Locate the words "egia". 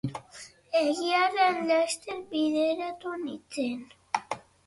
0.79-1.19